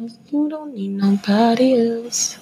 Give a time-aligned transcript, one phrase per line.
[0.00, 2.36] You don't need nobody else.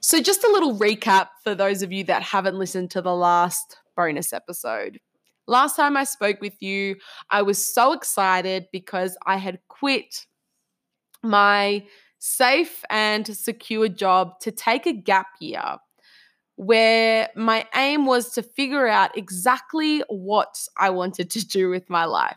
[0.00, 3.78] So, just a little recap for those of you that haven't listened to the last
[3.96, 5.00] bonus episode.
[5.46, 6.96] Last time I spoke with you,
[7.30, 10.26] I was so excited because I had quit
[11.22, 11.86] my
[12.18, 15.78] safe and secure job to take a gap year
[16.56, 22.04] where my aim was to figure out exactly what I wanted to do with my
[22.04, 22.36] life.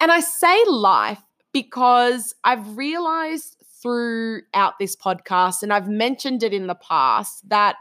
[0.00, 1.22] And I say life
[1.52, 7.76] because I've realized throughout this podcast, and I've mentioned it in the past, that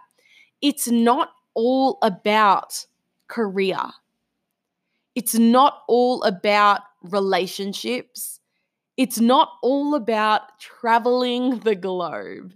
[0.61, 2.85] it's not all about
[3.27, 3.79] career.
[5.15, 8.39] It's not all about relationships.
[8.95, 12.53] It's not all about traveling the globe.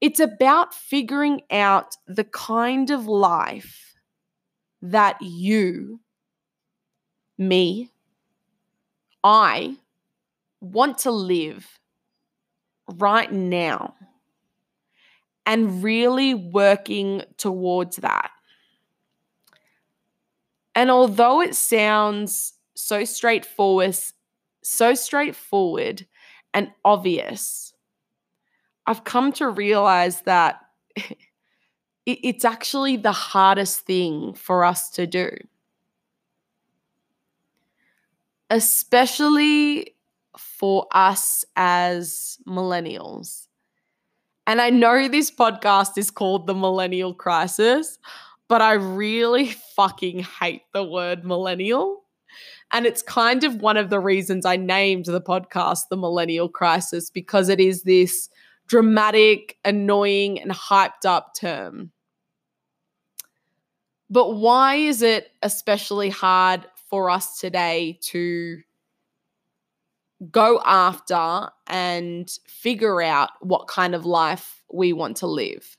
[0.00, 3.94] It's about figuring out the kind of life
[4.82, 6.00] that you,
[7.38, 7.90] me,
[9.24, 9.76] I
[10.72, 11.78] want to live
[12.98, 13.94] right now
[15.44, 18.30] and really working towards that.
[20.74, 23.96] And although it sounds so straightforward,
[24.62, 26.06] so straightforward
[26.52, 27.72] and obvious,
[28.86, 30.60] I've come to realize that
[32.06, 35.30] it's actually the hardest thing for us to do.
[38.50, 39.95] Especially
[40.38, 43.46] for us as millennials.
[44.46, 47.98] And I know this podcast is called The Millennial Crisis,
[48.48, 52.04] but I really fucking hate the word millennial.
[52.72, 57.10] And it's kind of one of the reasons I named the podcast The Millennial Crisis
[57.10, 58.28] because it is this
[58.66, 61.92] dramatic, annoying, and hyped up term.
[64.10, 68.60] But why is it especially hard for us today to
[70.30, 75.76] go after and figure out what kind of life we want to live.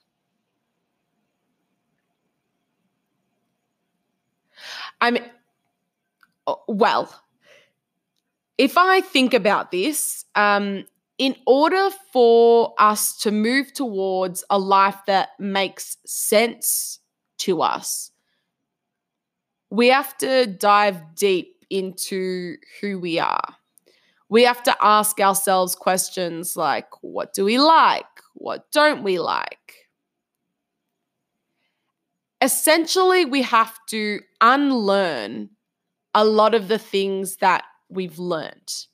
[5.01, 5.17] I'm
[6.45, 7.13] oh, well,
[8.57, 10.85] if I think about this, um,
[11.17, 16.99] in order for us to move towards a life that makes sense
[17.39, 18.11] to us,
[19.69, 23.55] we have to dive deep into who we are
[24.29, 28.05] we have to ask ourselves questions like what do we like?
[28.33, 29.87] What don't we like?
[32.41, 35.49] Essentially, we have to unlearn
[36.13, 38.85] a lot of the things that we've learned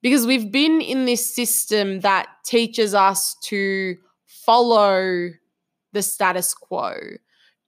[0.00, 3.96] because we've been in this system that teaches us to
[4.26, 5.30] follow
[5.92, 6.94] the status quo,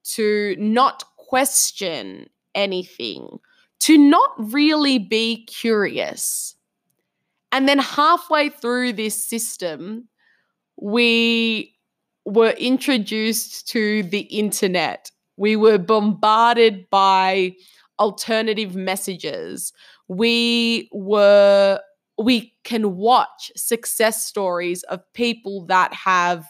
[0.03, 3.39] to not question anything,
[3.81, 6.57] to not really be curious.
[7.55, 10.09] And then halfway through this system,
[10.77, 11.73] we
[12.27, 15.13] were introduced to the internet.
[15.37, 17.53] We were bombarded by
[18.01, 19.73] alternative messages.
[20.09, 21.79] We were
[22.19, 26.47] we can watch success stories of people that have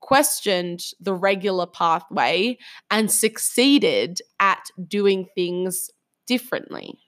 [0.00, 2.58] questioned the regular pathway
[2.90, 5.88] and succeeded at doing things
[6.26, 6.98] differently.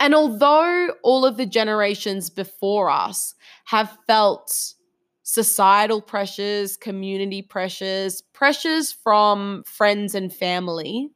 [0.00, 3.34] And although all of the generations before us
[3.66, 4.74] have felt
[5.22, 11.10] societal pressures, community pressures, pressures from friends and family,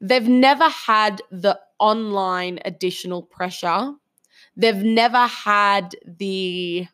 [0.00, 3.92] they've never had the online additional pressure.
[4.56, 6.86] They've never had the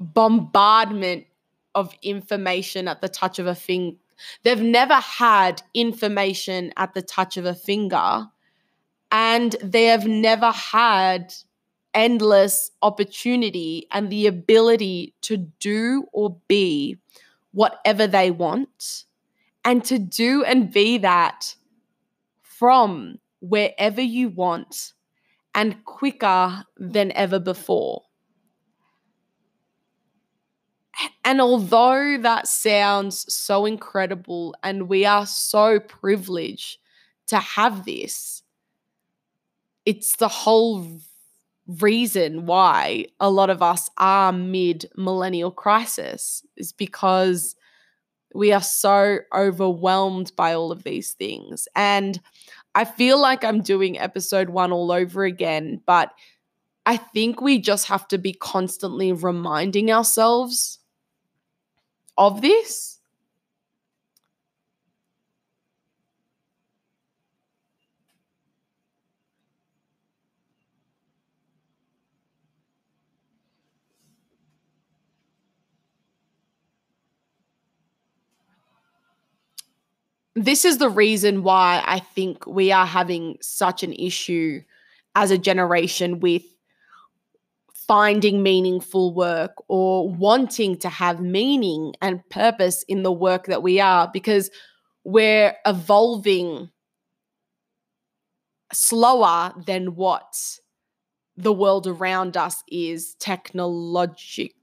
[0.00, 1.26] bombardment
[1.74, 3.96] of information at the touch of a finger
[4.42, 8.26] They've never had information at the touch of a finger,
[9.10, 11.32] and they have never had
[11.94, 16.98] endless opportunity and the ability to do or be
[17.52, 19.04] whatever they want,
[19.64, 21.56] and to do and be that
[22.42, 24.92] from wherever you want
[25.54, 28.02] and quicker than ever before.
[31.24, 36.78] And although that sounds so incredible and we are so privileged
[37.26, 38.42] to have this,
[39.84, 41.00] it's the whole
[41.66, 47.56] reason why a lot of us are mid millennial crisis is because
[48.34, 51.66] we are so overwhelmed by all of these things.
[51.74, 52.20] And
[52.74, 56.12] I feel like I'm doing episode one all over again, but
[56.84, 60.78] I think we just have to be constantly reminding ourselves
[62.18, 62.98] of this.
[80.34, 84.62] This is the reason why I think we are having such an issue
[85.14, 86.42] as a generation with
[87.86, 93.80] finding meaningful work or wanting to have meaning and purpose in the work that we
[93.80, 94.50] are because
[95.04, 96.70] we're evolving
[98.72, 100.34] slower than what
[101.36, 104.55] the world around us is technologically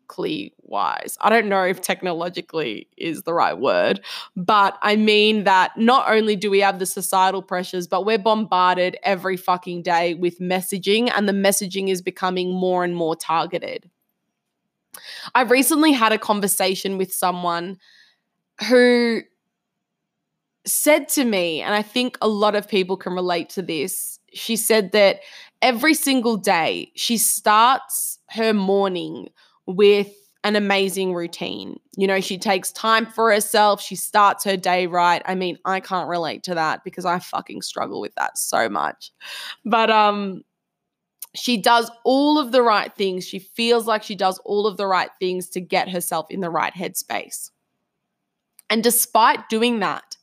[0.62, 1.18] wise.
[1.22, 4.02] I don't know if technologically is the right word,
[4.36, 8.98] but I mean that not only do we have the societal pressures, but we're bombarded
[9.04, 13.90] every fucking day with messaging, and the messaging is becoming more and more targeted.
[15.34, 17.78] I recently had a conversation with someone
[18.68, 19.22] who
[20.66, 24.20] said to me, and I think a lot of people can relate to this.
[24.34, 25.20] She said that
[25.62, 29.30] every single day she starts her morning
[29.66, 30.12] with
[30.44, 31.80] an amazing routine.
[31.96, 35.22] You know, she takes time for herself, she starts her day right.
[35.26, 39.12] I mean, I can't relate to that because I fucking struggle with that so much.
[39.64, 40.44] But um
[41.36, 43.26] she does all of the right things.
[43.26, 46.50] She feels like she does all of the right things to get herself in the
[46.50, 47.50] right headspace.
[48.70, 50.18] And despite doing that,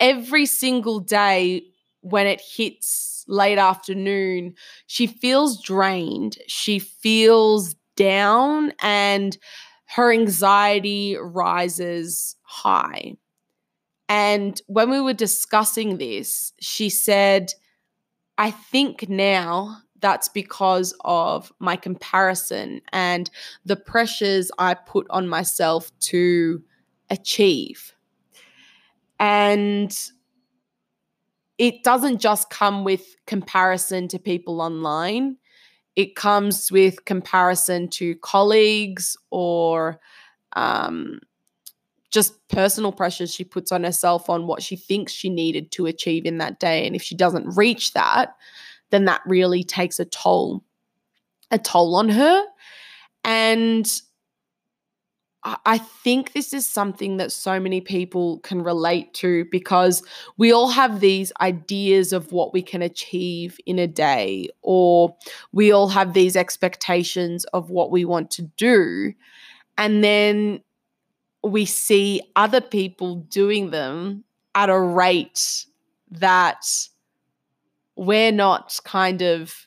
[0.00, 1.64] every single day
[2.00, 4.54] when it hits late afternoon,
[4.86, 6.36] she feels drained.
[6.46, 9.36] She feels down and
[9.86, 13.14] her anxiety rises high.
[14.08, 17.52] And when we were discussing this, she said,
[18.36, 23.30] I think now that's because of my comparison and
[23.64, 26.62] the pressures I put on myself to
[27.08, 27.94] achieve.
[29.18, 29.96] And
[31.56, 35.36] it doesn't just come with comparison to people online
[35.96, 40.00] it comes with comparison to colleagues or
[40.54, 41.20] um,
[42.10, 46.26] just personal pressures she puts on herself on what she thinks she needed to achieve
[46.26, 46.86] in that day.
[46.86, 48.36] And if she doesn't reach that,
[48.90, 50.64] then that really takes a toll,
[51.50, 52.44] a toll on her.
[53.24, 53.90] And
[55.44, 60.02] I think this is something that so many people can relate to because
[60.38, 65.14] we all have these ideas of what we can achieve in a day, or
[65.52, 69.12] we all have these expectations of what we want to do.
[69.76, 70.62] And then
[71.42, 74.24] we see other people doing them
[74.54, 75.66] at a rate
[76.10, 76.64] that
[77.96, 79.66] we're not kind of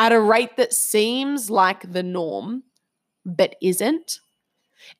[0.00, 2.64] at a rate that seems like the norm,
[3.26, 4.18] but isn't.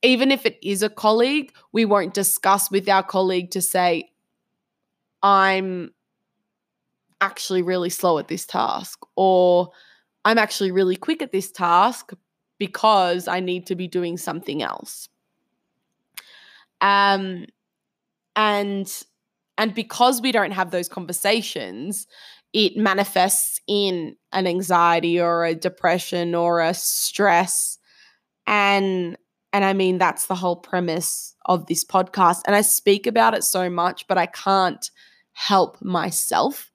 [0.03, 4.11] Even if it is a colleague, we won't discuss with our colleague to say,
[5.23, 5.93] I'm
[7.23, 9.71] actually really slow at this task, or
[10.27, 12.13] I'm actually really quick at this task
[12.59, 15.09] because I need to be doing something else.
[16.83, 17.47] Um,
[18.37, 18.87] and
[19.57, 22.07] and because we don't have those conversations,
[22.53, 27.79] it manifests in an anxiety or a depression or a stress.
[28.47, 29.17] And
[29.53, 32.43] and I mean that's the whole premise of this podcast.
[32.47, 34.91] And I speak about it so much but I can't
[35.33, 36.73] help myself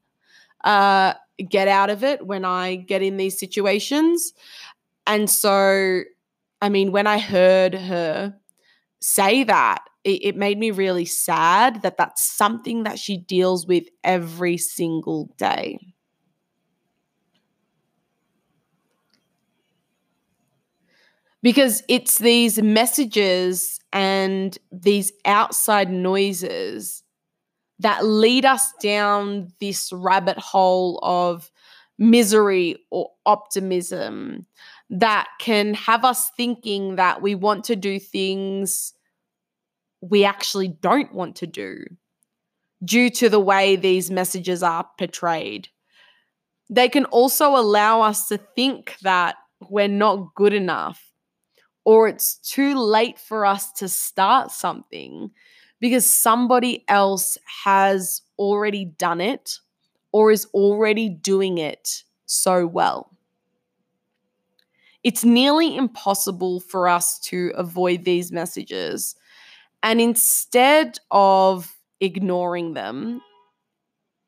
[0.63, 1.13] uh
[1.50, 4.34] get out of it when I get in these situations.
[5.05, 6.01] And so
[6.62, 8.36] I mean when I heard her
[9.01, 13.85] say that it, it made me really sad that that's something that she deals with
[14.03, 15.79] every single day.
[21.41, 27.03] Because it's these messages and these outside noises
[27.79, 31.51] that lead us down this rabbit hole of
[32.00, 34.45] misery or optimism
[34.89, 38.93] that can have us thinking that we want to do things
[40.09, 41.83] we actually don't want to do
[42.83, 45.69] due to the way these messages are portrayed.
[46.69, 49.35] They can also allow us to think that
[49.69, 51.12] we're not good enough
[51.85, 55.31] or it's too late for us to start something
[55.79, 59.59] because somebody else has already done it
[60.12, 63.12] or is already doing it so well.
[65.03, 69.15] It's nearly impossible for us to avoid these messages
[69.84, 73.22] and instead of ignoring them,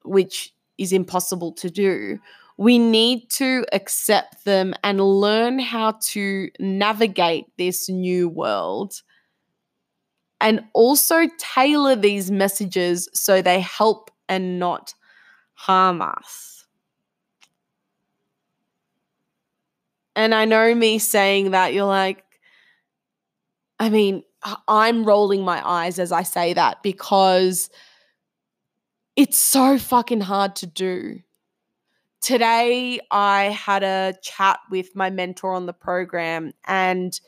[0.03, 2.19] which is impossible to do,
[2.57, 9.01] we need to accept them and learn how to navigate this new world
[10.39, 14.93] and also tailor these messages so they help and not
[15.53, 16.65] harm us.
[20.15, 22.23] And I know me saying that, you're like,
[23.79, 24.23] I mean,
[24.67, 27.69] I'm rolling my eyes as I say that because
[29.15, 31.19] it's so fucking hard to do.
[32.21, 37.19] Today, I had a chat with my mentor on the program, and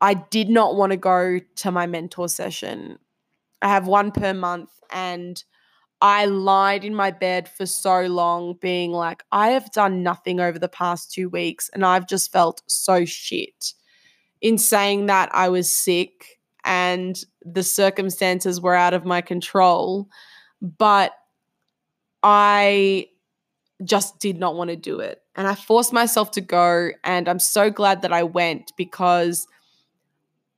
[0.00, 2.98] I did not want to go to my mentor session.
[3.62, 5.42] I have one per month, and
[6.00, 10.58] I lied in my bed for so long, being like, I have done nothing over
[10.58, 13.74] the past two weeks, and I've just felt so shit.
[14.40, 20.08] In saying that, I was sick and the circumstances were out of my control,
[20.60, 21.12] but
[22.22, 23.08] I
[23.84, 25.22] just did not want to do it.
[25.34, 29.46] And I forced myself to go, and I'm so glad that I went because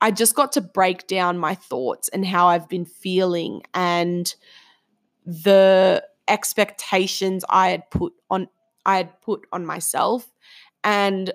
[0.01, 4.33] I just got to break down my thoughts and how I've been feeling and
[5.27, 8.49] the expectations I had put on
[8.87, 10.27] I had put on myself
[10.85, 11.33] and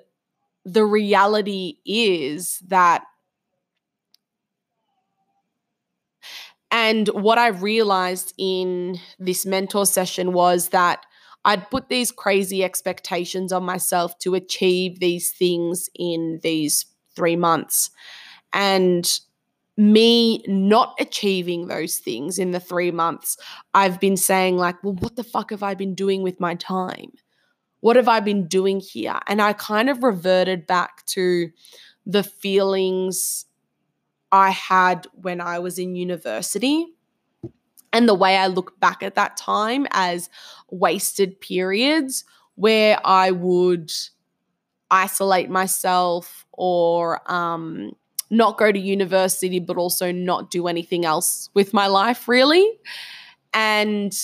[0.65, 3.03] the reality is that
[6.71, 11.05] and what I realized in this mentor session was that
[11.45, 17.91] I'd put these crazy expectations on myself to achieve these things in these 3 months
[18.53, 19.19] and
[19.77, 23.37] me not achieving those things in the three months,
[23.73, 27.11] I've been saying, like, well, what the fuck have I been doing with my time?
[27.83, 29.19] What have I been doing here?
[29.27, 31.51] And I kind of reverted back to
[32.05, 33.45] the feelings
[34.31, 36.85] I had when I was in university
[37.91, 40.29] and the way I look back at that time as
[40.71, 42.23] wasted periods
[42.55, 43.91] where I would
[44.89, 47.91] isolate myself or um,
[48.29, 52.65] not go to university, but also not do anything else with my life, really.
[53.53, 54.17] And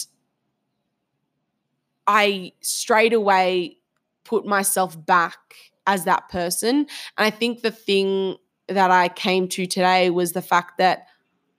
[2.12, 3.78] I straight away
[4.24, 5.38] put myself back
[5.86, 6.76] as that person.
[6.76, 6.88] And
[7.18, 8.38] I think the thing
[8.68, 11.06] that I came to today was the fact that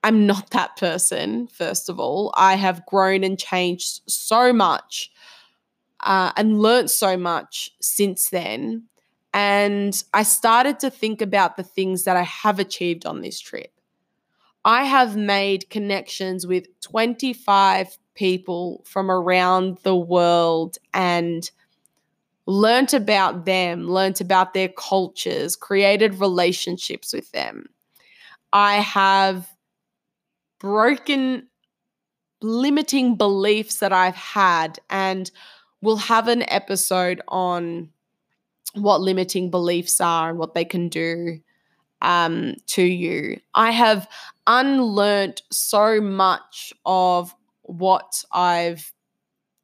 [0.03, 2.35] I'm not that person, first of all.
[2.37, 5.13] I have grown and changed so much
[6.01, 8.87] uh, and learned so much since then.
[9.33, 13.73] And I started to think about the things that I have achieved on this trip.
[14.65, 21.51] I have made connections with 25 people from around the world and
[22.45, 27.65] learnt about them, learnt about their cultures, created relationships with them.
[28.53, 29.49] I have
[30.59, 31.49] broken
[32.43, 35.31] limiting beliefs that I've had and
[35.81, 37.89] we'll have an episode on
[38.75, 41.41] what limiting beliefs are and what they can do
[42.03, 43.41] um, to you.
[43.55, 44.07] I have
[44.47, 47.35] unlearned so much of
[47.71, 48.93] what I've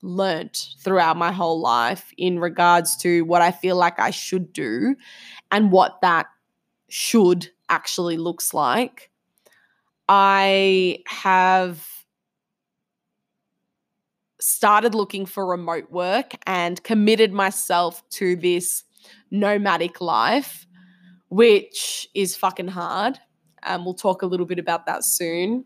[0.02, 4.94] learnt throughout my whole life in regards to what I feel like I should do
[5.50, 6.26] and what that
[6.88, 9.10] should actually looks like.
[10.08, 11.84] I have
[14.38, 18.84] started looking for remote work and committed myself to this
[19.32, 20.66] nomadic life,
[21.28, 23.18] which is fucking hard.
[23.64, 25.64] Um, we'll talk a little bit about that soon.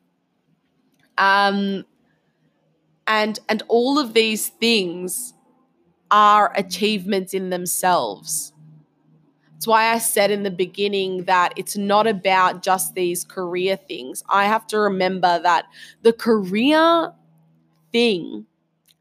[1.19, 1.85] Um,
[3.11, 5.35] and and all of these things
[6.13, 8.53] are achievements in themselves.
[9.57, 14.23] It's why I said in the beginning that it's not about just these career things.
[14.31, 15.67] I have to remember that
[16.03, 17.13] the career
[17.93, 18.47] thing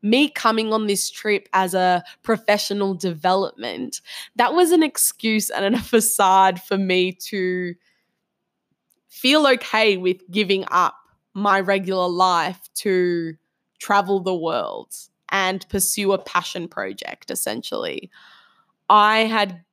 [0.01, 3.99] me coming on this trip as a professional development,
[4.37, 7.75] that was an excuse and a facade for me to
[9.07, 10.95] feel okay with giving up
[11.33, 13.35] my regular life to
[13.79, 14.93] travel the world
[15.29, 18.09] and pursue a passion project, essentially.
[18.89, 19.63] I had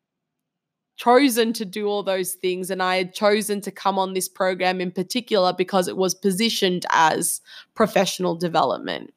[0.96, 4.80] chosen to do all those things and I had chosen to come on this program
[4.80, 7.40] in particular because it was positioned as
[7.74, 9.12] professional development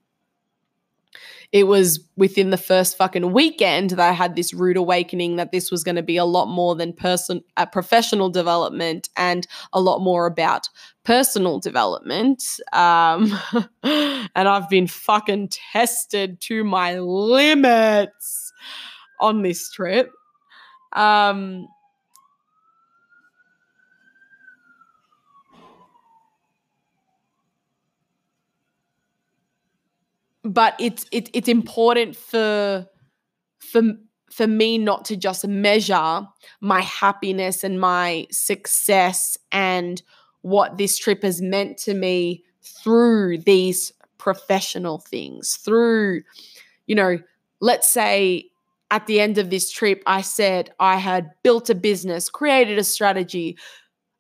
[1.52, 5.72] it was within the first fucking weekend that I had this rude awakening that this
[5.72, 10.00] was going to be a lot more than person uh, professional development and a lot
[10.00, 10.70] more about
[11.04, 12.44] personal development.
[12.72, 13.38] Um,
[13.84, 18.54] and I've been fucking tested to my limits
[19.20, 20.12] on this trip.
[20.94, 21.68] Um,
[30.44, 32.88] but it's it, it's important for
[33.60, 33.82] for
[34.32, 36.28] for me not to just measure
[36.62, 40.02] my happiness and my success and
[40.42, 46.22] what this trip has meant to me through these professional things through
[46.88, 47.18] you know
[47.62, 48.46] let's say
[48.92, 52.84] at the end of this trip i said i had built a business created a
[52.84, 53.58] strategy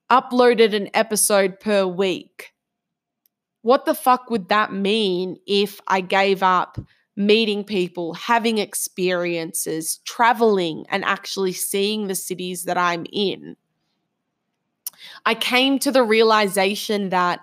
[0.09, 2.51] uploaded an episode per week.
[3.61, 6.79] What the fuck would that mean if I gave up
[7.15, 13.57] meeting people, having experiences, traveling, and actually seeing the cities that I'm in?
[15.25, 17.41] I came to the realization that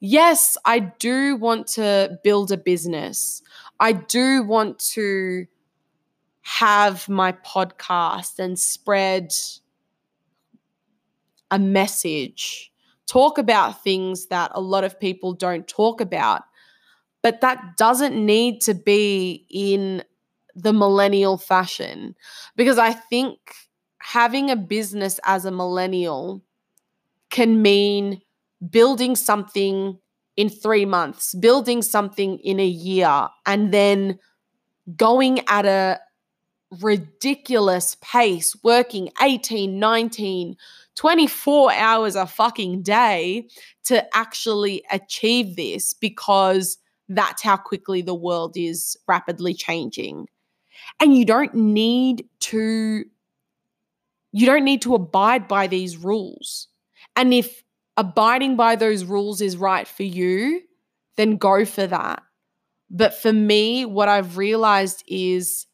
[0.00, 3.42] yes, I do want to build a business.
[3.80, 5.46] I do want to
[6.42, 9.32] have my podcast and spread
[11.50, 12.67] a message,
[13.08, 16.42] talk about things that a lot of people don't talk about.
[17.22, 20.04] But that doesn't need to be in
[20.54, 22.14] the millennial fashion
[22.56, 23.38] because I think
[24.00, 26.42] having a business as a millennial
[27.30, 28.20] can mean
[28.70, 29.98] building something
[30.36, 34.18] in three months, building something in a year, and then
[34.96, 36.00] going at a
[36.80, 40.56] ridiculous pace, working 18, 19,
[40.96, 43.48] 24 hours a fucking day
[43.84, 50.26] to actually achieve this because that's how quickly the world is rapidly changing.
[51.00, 53.04] And you don't need to
[54.30, 56.68] you don't need to abide by these rules.
[57.16, 57.62] And if
[57.96, 60.60] abiding by those rules is right for you,
[61.16, 62.22] then go for that.
[62.90, 65.66] But for me, what I've realized is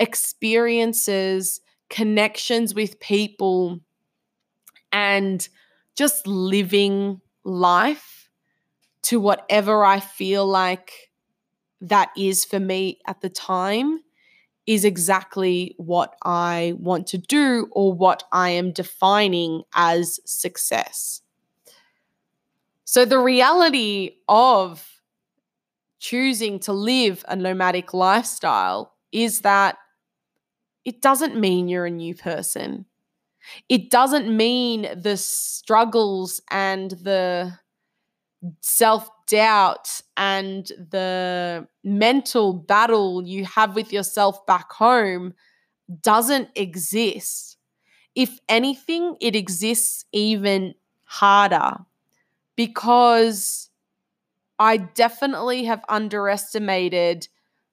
[0.00, 3.80] experiences, connections with people,
[4.92, 5.48] and
[5.96, 8.28] just living life
[9.02, 11.10] to whatever I feel like
[11.80, 14.00] that is for me at the time
[14.66, 21.22] is exactly what I want to do or what I am defining as success.
[22.84, 24.86] So, the reality of
[26.00, 29.78] choosing to live a nomadic lifestyle is that
[30.88, 32.86] it doesn't mean you're a new person.
[33.68, 37.54] It doesn't mean the struggles and the
[38.60, 45.34] self doubt and the mental battle you have with yourself back home
[46.02, 47.58] doesn't exist.
[48.14, 50.74] If anything, it exists even
[51.04, 51.78] harder
[52.56, 53.70] because
[54.58, 57.28] I definitely have underestimated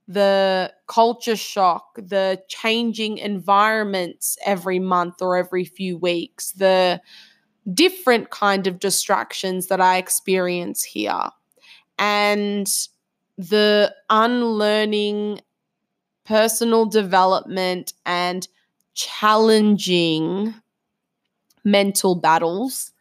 [0.07, 7.01] the culture shock, the changing environments every month or every few weeks, the
[7.73, 11.29] different kind of distractions that I experience here,
[11.99, 12.67] and
[13.37, 15.41] the unlearning
[16.25, 18.47] personal development and
[18.95, 20.55] challenging
[21.63, 22.91] mental battles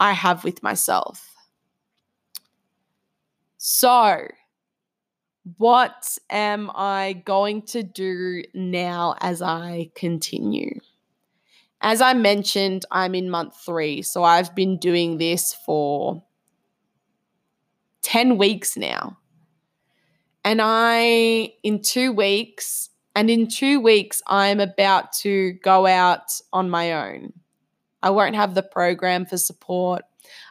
[0.00, 1.34] I have with myself.
[3.58, 4.26] So,
[5.56, 10.80] what am I going to do now as I continue?
[11.80, 16.22] As I mentioned, I'm in month three, so I've been doing this for
[18.02, 19.16] 10 weeks now.
[20.44, 26.70] And I, in two weeks, and in two weeks, I'm about to go out on
[26.70, 27.32] my own.
[28.02, 30.02] I won't have the program for support.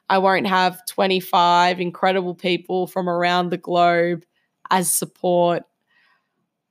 [0.09, 4.25] I won't have 25 incredible people from around the globe
[4.71, 5.63] as support.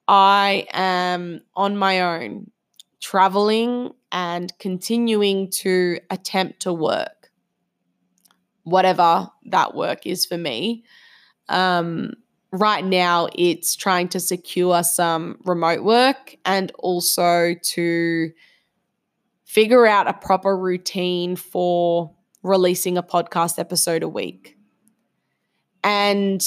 [0.07, 2.51] I am on my own,
[3.01, 7.31] traveling and continuing to attempt to work,
[8.65, 10.85] whatever that work is for me.
[11.49, 12.15] Um,
[12.51, 18.33] right now, it's trying to secure some remote work and also to
[19.45, 24.57] figure out a proper routine for releasing a podcast episode a week.
[25.83, 26.43] And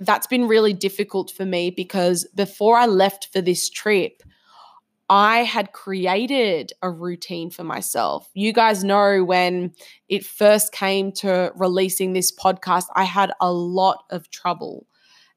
[0.00, 4.22] that's been really difficult for me because before I left for this trip,
[5.08, 8.28] I had created a routine for myself.
[8.32, 9.72] You guys know when
[10.08, 14.86] it first came to releasing this podcast, I had a lot of trouble.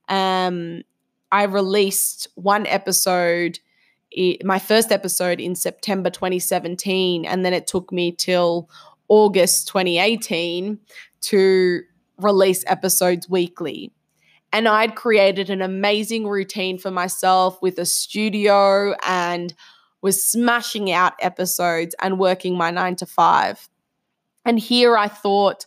[0.07, 0.83] Um,
[1.31, 3.59] I released one episode
[4.43, 8.69] my first episode in September 2017, and then it took me till
[9.07, 10.79] August 2018
[11.21, 11.81] to
[12.17, 13.91] release episodes weekly.
[14.53, 19.53] And I'd created an amazing routine for myself with a studio and
[20.03, 23.67] was smashing out episodes and working my nine to five.
[24.45, 25.65] And here I thought,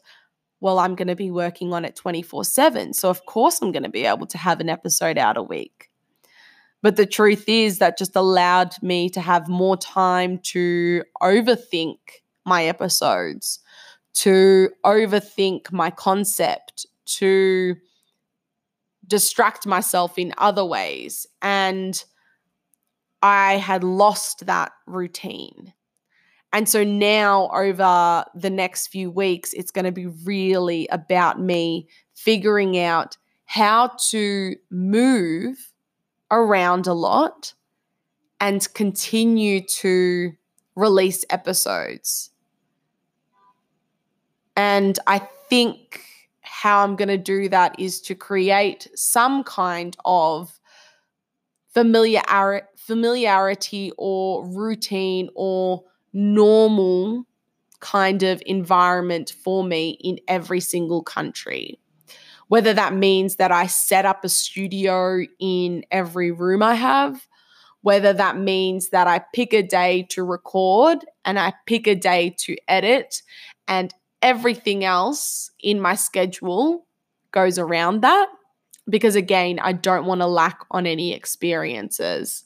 [0.60, 2.92] well, I'm going to be working on it 24 7.
[2.92, 5.90] So, of course, I'm going to be able to have an episode out a week.
[6.80, 11.98] But the truth is that just allowed me to have more time to overthink
[12.44, 13.58] my episodes,
[14.14, 17.76] to overthink my concept, to
[19.06, 21.26] distract myself in other ways.
[21.42, 22.02] And
[23.22, 25.72] I had lost that routine.
[26.52, 31.88] And so now, over the next few weeks, it's going to be really about me
[32.14, 35.72] figuring out how to move
[36.30, 37.54] around a lot
[38.40, 40.32] and continue to
[40.74, 42.30] release episodes.
[44.56, 46.00] And I think
[46.66, 50.58] how I'm going to do that is to create some kind of
[51.72, 52.22] familiar
[52.76, 57.24] familiarity or routine or normal
[57.78, 61.78] kind of environment for me in every single country.
[62.48, 67.28] Whether that means that I set up a studio in every room I have,
[67.82, 72.34] whether that means that I pick a day to record and I pick a day
[72.38, 73.22] to edit,
[73.68, 76.86] and everything else in my schedule
[77.32, 78.28] goes around that.
[78.88, 82.44] Because again, I don't want to lack on any experiences.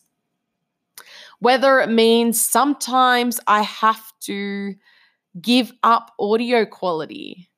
[1.40, 4.74] Whether it means sometimes I have to
[5.40, 7.50] give up audio quality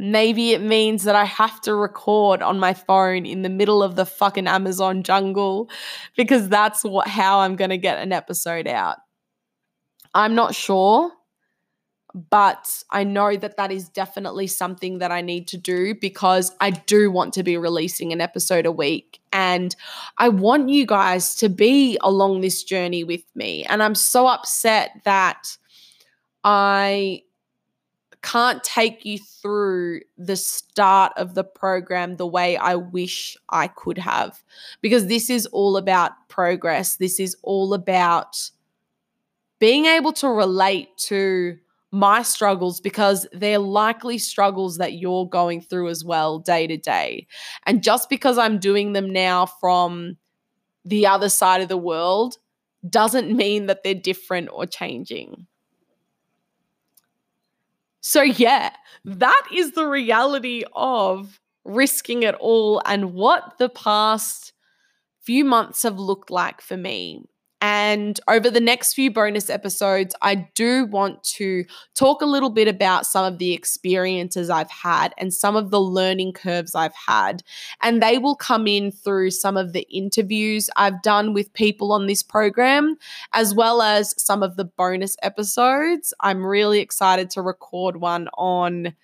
[0.00, 3.96] Maybe it means that I have to record on my phone in the middle of
[3.96, 5.68] the fucking Amazon jungle
[6.16, 8.98] because that's what how I'm going to get an episode out.
[10.14, 11.10] I'm not sure,
[12.30, 16.70] but I know that that is definitely something that I need to do because I
[16.70, 19.74] do want to be releasing an episode a week and
[20.16, 23.64] I want you guys to be along this journey with me.
[23.64, 25.56] And I'm so upset that
[26.42, 27.22] I
[28.22, 33.98] can't take you through the start of the program the way I wish I could
[33.98, 34.42] have.
[34.80, 36.96] Because this is all about progress.
[36.96, 38.50] This is all about
[39.60, 41.58] being able to relate to
[41.90, 47.26] my struggles because they're likely struggles that you're going through as well day to day.
[47.66, 50.16] And just because I'm doing them now from
[50.84, 52.36] the other side of the world
[52.88, 55.46] doesn't mean that they're different or changing.
[58.00, 58.70] So, yeah,
[59.04, 64.52] that is the reality of risking it all and what the past
[65.20, 67.24] few months have looked like for me.
[67.60, 71.64] And over the next few bonus episodes, I do want to
[71.96, 75.80] talk a little bit about some of the experiences I've had and some of the
[75.80, 77.42] learning curves I've had.
[77.82, 82.06] And they will come in through some of the interviews I've done with people on
[82.06, 82.96] this program,
[83.32, 86.14] as well as some of the bonus episodes.
[86.20, 88.94] I'm really excited to record one on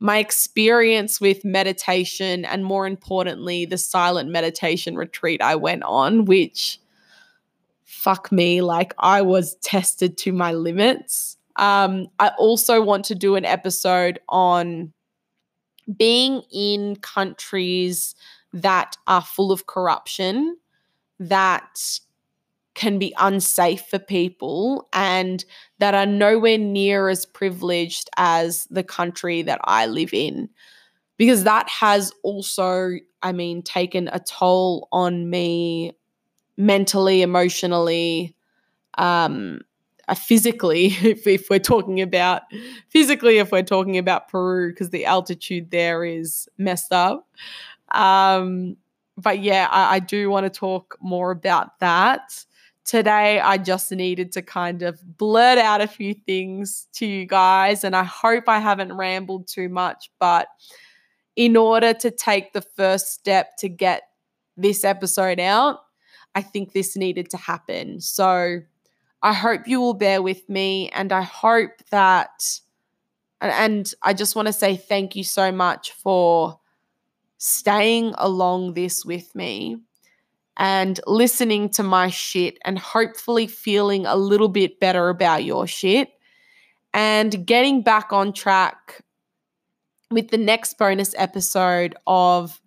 [0.00, 6.79] my experience with meditation and more importantly the silent meditation retreat I went on which
[8.00, 11.36] fuck me, like I was tested to my limits.
[11.56, 14.94] Um, I also want to do an episode on
[15.98, 18.14] being in countries
[18.54, 20.56] that are full of corruption,
[21.18, 22.00] that
[22.74, 25.44] can be unsafe for people, and
[25.78, 30.48] that are nowhere near as privileged as the country that I live in.
[31.18, 35.92] Because that has also, I mean, taken a toll on me
[36.60, 38.36] mentally, emotionally,
[38.98, 39.60] um,
[40.08, 42.42] uh, physically, if, if we're talking about
[42.88, 47.28] physically, if we're talking about Peru, because the altitude there is messed up.
[47.92, 48.76] Um,
[49.16, 52.44] but yeah, I, I do want to talk more about that.
[52.84, 57.84] Today, I just needed to kind of blurt out a few things to you guys,
[57.84, 60.10] and I hope I haven't rambled too much.
[60.18, 60.48] But
[61.36, 64.02] in order to take the first step to get
[64.56, 65.80] this episode out,
[66.34, 68.00] I think this needed to happen.
[68.00, 68.60] So
[69.22, 72.60] I hope you will bear with me and I hope that
[73.40, 76.60] and I just want to say thank you so much for
[77.38, 79.78] staying along this with me
[80.58, 86.10] and listening to my shit and hopefully feeling a little bit better about your shit
[86.92, 89.02] and getting back on track
[90.10, 92.60] with the next bonus episode of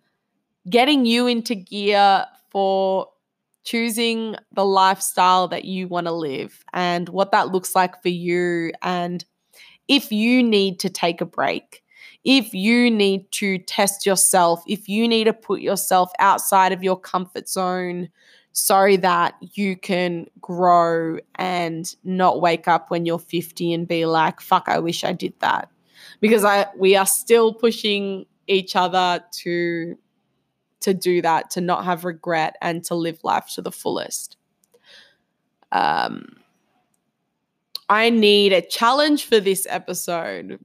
[0.68, 3.08] getting you into gear for
[3.64, 8.72] choosing the lifestyle that you want to live and what that looks like for you.
[8.82, 9.24] And
[9.88, 11.82] if you need to take a break,
[12.24, 16.98] if you need to test yourself, if you need to put yourself outside of your
[16.98, 18.08] comfort zone
[18.52, 24.40] so that you can grow and not wake up when you're 50 and be like,
[24.40, 25.68] fuck, I wish I did that.
[26.20, 29.96] Because I we are still pushing each other to
[30.84, 34.36] to do that, to not have regret, and to live life to the fullest.
[35.72, 36.36] Um,
[37.88, 40.58] I need a challenge for this episode.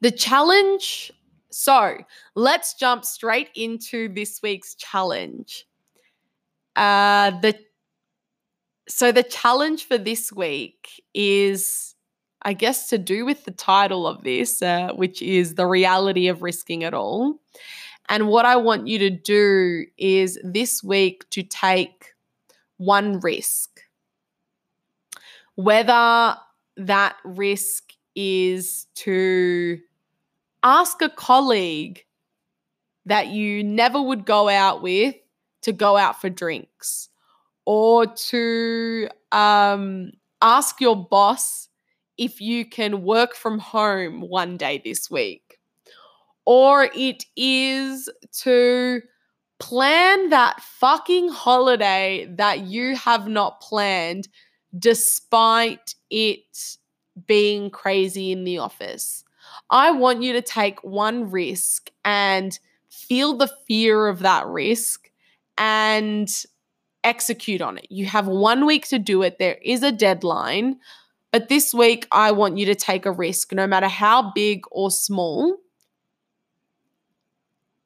[0.00, 1.12] The challenge
[1.50, 1.98] So
[2.34, 5.66] let's jump straight into this week's challenge.
[6.76, 7.58] Uh, the
[8.88, 11.94] so the challenge for this week is,
[12.42, 16.42] I guess, to do with the title of this, uh, which is the reality of
[16.42, 17.38] risking it all.
[18.08, 22.14] And what I want you to do is this week to take
[22.78, 23.82] one risk,
[25.56, 26.36] whether
[26.78, 29.78] that risk is to
[30.62, 32.04] ask a colleague
[33.04, 35.14] that you never would go out with
[35.62, 37.07] to go out for drinks
[37.70, 41.68] or to um, ask your boss
[42.16, 45.58] if you can work from home one day this week.
[46.46, 48.08] Or it is
[48.40, 49.02] to
[49.58, 54.28] plan that fucking holiday that you have not planned
[54.78, 56.78] despite it
[57.26, 59.24] being crazy in the office.
[59.68, 65.10] I want you to take one risk and feel the fear of that risk
[65.58, 66.30] and
[67.08, 67.86] execute on it.
[67.90, 69.38] You have one week to do it.
[69.38, 70.78] There is a deadline.
[71.32, 74.90] But this week, I want you to take a risk, no matter how big or
[74.90, 75.56] small.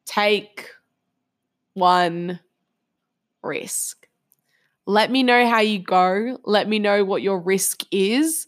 [0.04, 0.68] Take
[1.74, 2.40] one
[3.42, 4.08] risk.
[4.86, 6.38] Let me know how you go.
[6.44, 8.46] Let me know what your risk is.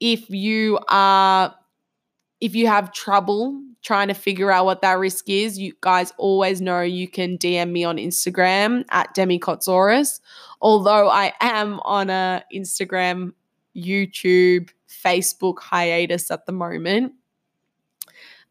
[0.00, 1.54] If you are
[2.40, 6.60] if you have trouble trying to figure out what that risk is, you guys always
[6.60, 10.20] know you can DM me on Instagram at Demi Kotsaurus.
[10.60, 13.32] Although I am on a Instagram,
[13.76, 17.12] YouTube, Facebook hiatus at the moment.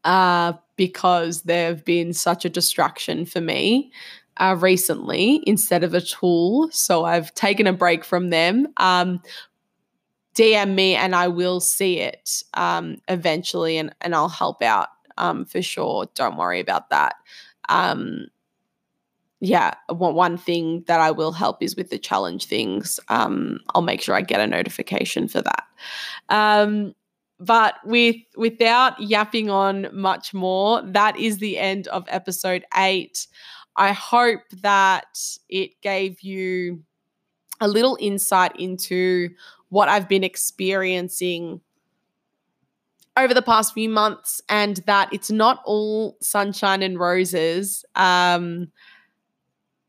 [0.04, 3.92] Uh, because they've been such a distraction for me
[4.38, 6.68] uh, recently instead of a tool.
[6.72, 8.66] So I've taken a break from them.
[8.78, 9.22] Um,
[10.34, 15.44] DM me and I will see it um, eventually and, and I'll help out um,
[15.44, 16.06] for sure.
[16.14, 17.16] Don't worry about that.
[17.68, 18.26] Um,
[19.40, 23.00] yeah, one thing that I will help is with the challenge things.
[23.08, 25.64] Um, I'll make sure I get a notification for that.
[26.28, 26.94] Um,
[27.40, 33.26] but with without yapping on much more, that is the end of episode eight.
[33.74, 36.84] I hope that it gave you
[37.60, 39.30] a little insight into
[39.70, 41.60] what I've been experiencing
[43.16, 47.84] over the past few months and that it's not all sunshine and roses.
[47.94, 48.70] Um,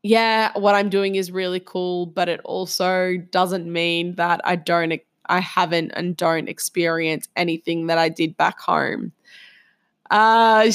[0.02, 4.92] yeah, what I'm doing is really cool, but it also doesn't mean that I don't,
[5.26, 9.12] I haven't and don't experience anything that I did back home.
[10.10, 10.70] Uh,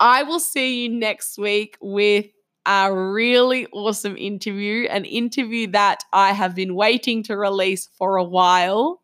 [0.00, 2.26] I will see you next week with
[2.66, 8.24] a really awesome interview, an interview that I have been waiting to release for a
[8.24, 9.02] while.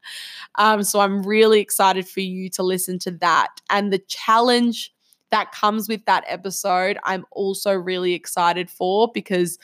[0.56, 3.48] Um, so I'm really excited for you to listen to that.
[3.68, 4.92] And the challenge
[5.30, 9.58] that comes with that episode, I'm also really excited for because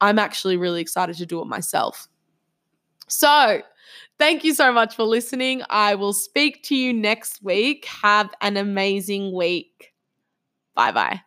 [0.00, 2.08] I'm actually really excited to do it myself.
[3.08, 3.60] So,
[4.18, 5.62] thank you so much for listening.
[5.68, 7.84] I will speak to you next week.
[7.86, 9.92] Have an amazing week.
[10.74, 11.20] Bye bye.